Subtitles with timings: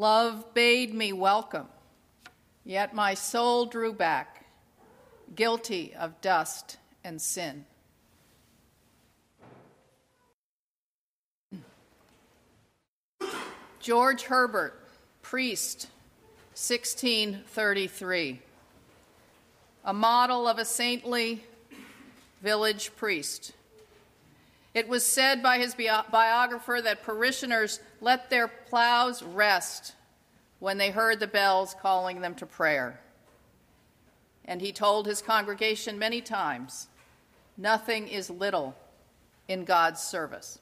[0.00, 1.66] Love bade me welcome,
[2.64, 4.46] yet my soul drew back,
[5.36, 7.66] guilty of dust and sin.
[13.78, 14.88] George Herbert,
[15.20, 15.88] priest,
[16.54, 18.40] 1633.
[19.84, 21.44] A model of a saintly
[22.40, 23.52] village priest.
[24.72, 29.94] It was said by his biographer that parishioners let their plows rest
[30.60, 33.00] when they heard the bells calling them to prayer.
[34.44, 36.88] And he told his congregation many times
[37.56, 38.76] nothing is little
[39.48, 40.60] in God's service.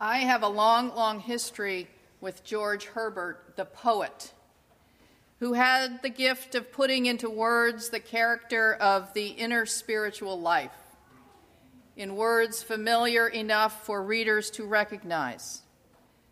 [0.00, 1.86] I have a long, long history
[2.20, 4.32] with George Herbert, the poet,
[5.38, 10.72] who had the gift of putting into words the character of the inner spiritual life,
[11.96, 15.62] in words familiar enough for readers to recognize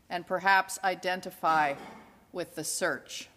[0.08, 1.74] and perhaps identify
[2.32, 3.28] with the search.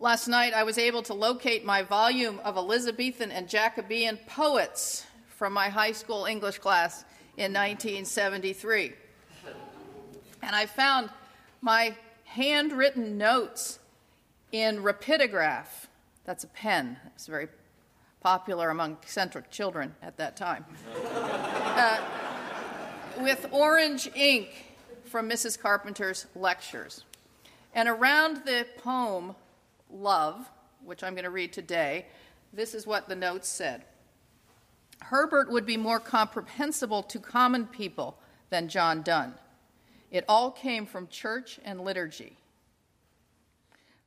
[0.00, 5.52] Last night, I was able to locate my volume of Elizabethan and Jacobean poets from
[5.52, 7.04] my high school English class
[7.36, 8.92] in 1973.
[10.42, 11.08] And I found
[11.60, 13.78] my handwritten notes
[14.50, 15.86] in rapidograph.
[16.24, 16.96] That's a pen.
[17.14, 17.48] It's a very
[18.22, 20.64] popular among eccentric children at that time.
[21.04, 22.00] uh,
[23.20, 24.48] with orange ink
[25.04, 25.58] from Mrs.
[25.58, 27.04] Carpenter's lectures.
[27.74, 29.34] And around the poem,
[29.90, 30.48] Love,
[30.84, 32.06] which I'm going to read today,
[32.52, 33.84] this is what the notes said
[35.00, 38.16] Herbert would be more comprehensible to common people
[38.50, 39.34] than John Donne.
[40.10, 42.36] It all came from church and liturgy.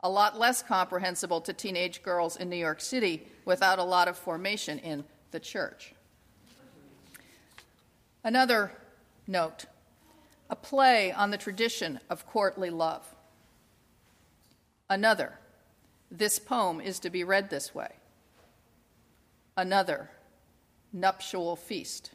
[0.06, 4.16] A lot less comprehensible to teenage girls in New York City without a lot of
[4.16, 5.95] formation in the church.
[8.23, 8.72] Another
[9.26, 9.66] note
[10.48, 13.16] a play on the tradition of courtly love.
[14.92, 15.39] Another,
[16.11, 17.93] this poem is to be read this way.
[19.58, 20.11] Another,
[20.93, 22.11] nuptial feast.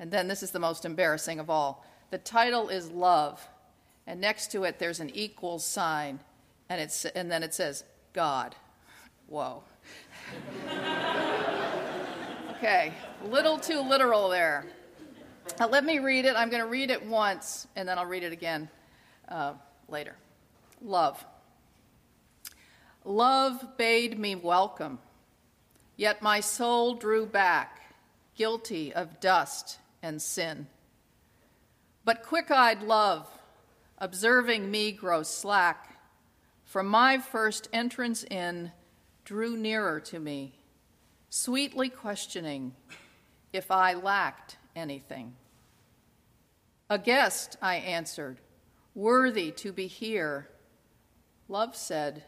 [0.00, 1.86] And then this is the most embarrassing of all.
[2.10, 3.48] The title is Love,
[4.04, 6.18] and next to it there's an equals sign,
[6.68, 8.54] and, it's, and then it says God.
[9.28, 9.62] Whoa.
[12.56, 12.92] okay,
[13.24, 14.66] little too literal there.
[15.58, 16.34] Now, let me read it.
[16.36, 18.68] I'm going to read it once, and then I'll read it again
[19.28, 19.54] uh,
[19.88, 20.16] later.
[20.82, 21.24] Love.
[23.04, 24.98] Love bade me welcome
[25.96, 27.94] Yet my soul drew back,
[28.36, 30.66] guilty of dust and sin.
[32.04, 33.26] But quick eyed love,
[33.98, 35.95] observing me grow slack,
[36.66, 38.72] from my first entrance in,
[39.24, 40.52] drew nearer to me,
[41.30, 42.74] sweetly questioning
[43.52, 45.34] if I lacked anything.
[46.90, 48.40] A guest, I answered,
[48.94, 50.48] worthy to be here.
[51.48, 52.24] Love said,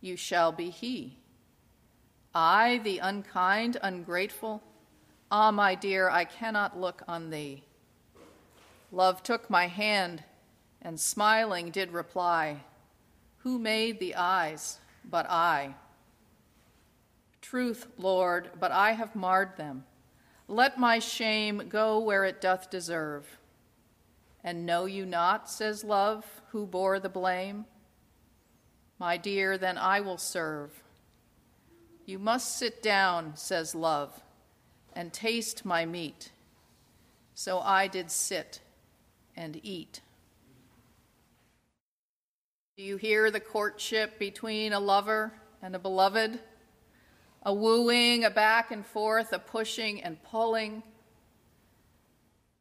[0.00, 1.18] You shall be he.
[2.34, 4.62] I, the unkind, ungrateful,
[5.30, 7.64] ah, my dear, I cannot look on thee.
[8.90, 10.22] Love took my hand
[10.82, 12.60] and smiling did reply,
[13.42, 15.74] Who made the eyes but I?
[17.40, 19.84] Truth, Lord, but I have marred them.
[20.48, 23.38] Let my shame go where it doth deserve.
[24.44, 27.64] And know you not, says love, who bore the blame?
[28.98, 30.82] My dear, then I will serve
[32.04, 34.20] you must sit down, says love,
[34.94, 36.30] and taste my meat.
[37.34, 38.60] So I did sit
[39.36, 40.00] and eat.
[42.82, 45.32] Do you hear the courtship between a lover
[45.62, 46.40] and a beloved?
[47.44, 50.82] A wooing, a back and forth, a pushing and pulling.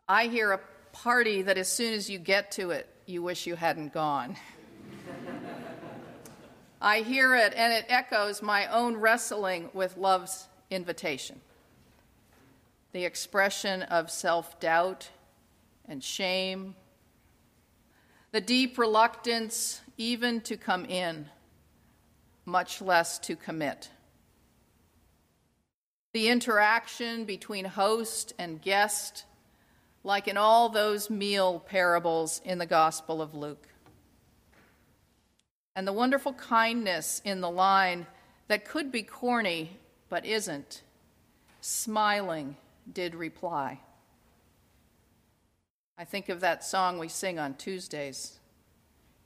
[0.08, 0.60] I hear a
[0.92, 4.36] party that as soon as you get to it, you wish you hadn't gone.
[6.80, 11.42] I hear it and it echoes my own wrestling with love's invitation.
[12.92, 15.10] The expression of self doubt
[15.88, 16.76] and shame,
[18.32, 21.28] the deep reluctance even to come in,
[22.44, 23.90] much less to commit.
[26.14, 29.26] The interaction between host and guest,
[30.04, 33.68] like in all those meal parables in the Gospel of Luke
[35.76, 38.08] and the wonderful kindness in the line
[38.48, 39.78] that could be corny
[40.10, 40.82] but isn't,
[41.62, 42.58] smiling,
[42.92, 43.80] did reply.
[45.96, 48.40] I think of that song we sing on Tuesdays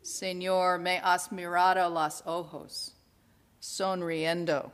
[0.05, 2.91] Señor, me has mirado los ojos,
[3.59, 4.71] sonriendo,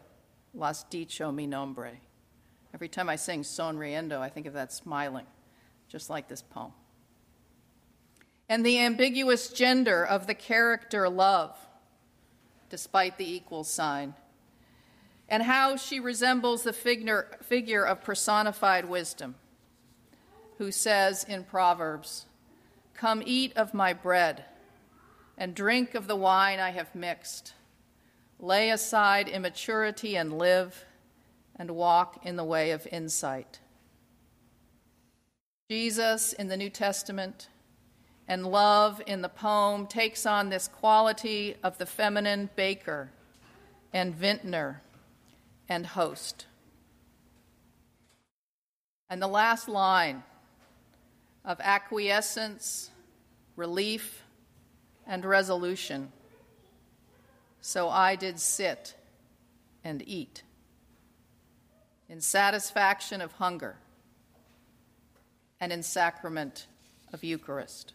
[0.54, 2.02] las dicho mi nombre.
[2.74, 5.26] Every time I sing sonriendo, I think of that smiling,
[5.88, 6.74] just like this poem.
[8.52, 11.56] and the ambiguous gender of the character love,
[12.70, 14.14] despite the equal sign,
[15.30, 19.36] and how she resembles the figure, of personified wisdom,
[20.58, 22.26] who says in Proverbs,
[22.94, 24.44] Come eat of my bread
[25.38, 27.54] and drink of the wine I have mixed.
[28.40, 30.86] Lay aside immaturity and live,
[31.56, 33.60] and walk in the way of insight.
[35.70, 37.48] Jesus in the New Testament
[38.28, 43.12] and love in the poem takes on this quality of the feminine baker
[43.94, 44.82] and vintner
[45.68, 46.46] and host.
[49.10, 50.24] And the last line
[51.44, 52.92] of acquiescence,
[53.56, 54.24] relief,
[55.08, 56.12] and resolution.
[57.62, 58.96] So I did sit
[59.84, 60.44] and eat
[62.10, 63.78] in satisfaction of hunger
[65.60, 66.68] and in sacrament
[67.14, 67.94] of Eucharist.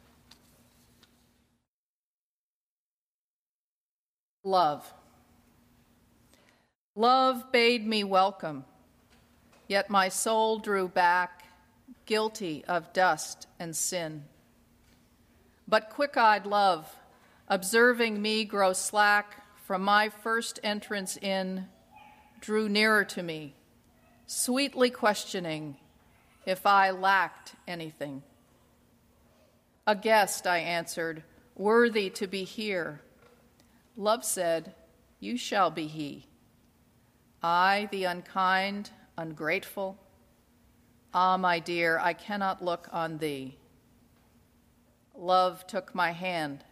[4.42, 4.92] Love.
[6.94, 8.64] Love bade me welcome,
[9.68, 11.44] yet my soul drew back,
[12.06, 14.22] guilty of dust and sin.
[15.68, 16.94] But quick eyed love,
[17.48, 21.66] observing me grow slack from my first entrance in,
[22.40, 23.54] drew nearer to me,
[24.26, 25.76] sweetly questioning
[26.44, 28.22] if I lacked anything.
[29.88, 31.24] A guest, I answered,
[31.56, 33.00] worthy to be here.
[33.96, 34.74] Love said,
[35.18, 36.26] You shall be he.
[37.42, 39.98] I, the unkind, ungrateful,
[41.12, 43.56] ah, my dear, I cannot look on thee.
[45.18, 46.64] Love took my hand,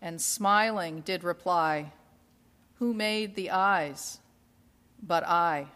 [0.00, 1.92] and smiling did reply,
[2.76, 4.18] Who made the eyes
[5.02, 5.66] but I?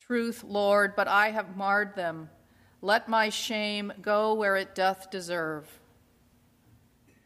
[0.00, 2.30] Truth, Lord, but I have marred them.
[2.82, 5.68] Let my shame go where it doth deserve.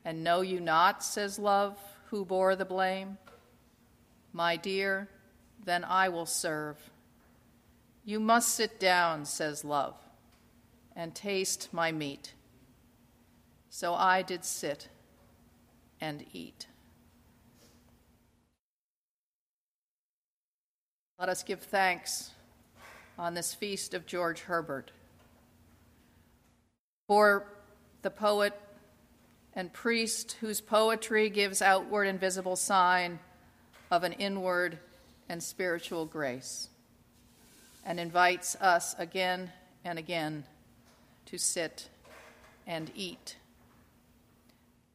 [0.04, 1.78] And know you not, says love,
[2.10, 3.16] who bore the blame?
[4.32, 5.08] My dear,
[5.64, 6.76] then I will serve.
[8.04, 9.96] You must sit down, says love,
[10.94, 12.34] and taste my meat.
[13.76, 14.86] So I did sit
[16.00, 16.68] and eat.
[21.18, 22.30] Let us give thanks
[23.18, 24.92] on this feast of George Herbert
[27.08, 27.48] for
[28.02, 28.52] the poet
[29.54, 33.18] and priest whose poetry gives outward and visible sign
[33.90, 34.78] of an inward
[35.28, 36.68] and spiritual grace
[37.84, 39.50] and invites us again
[39.84, 40.44] and again
[41.26, 41.88] to sit
[42.68, 43.34] and eat.